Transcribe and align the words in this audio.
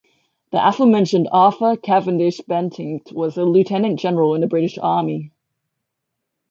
The 0.51 0.57
aforementioned 0.67 1.29
Arthur 1.31 1.77
Cavendish-Bentinck 1.77 3.11
was 3.11 3.37
a 3.37 3.43
lieutenant-general 3.45 4.33
in 4.33 4.41
the 4.41 4.47
British 4.47 4.79
Army. 4.81 5.29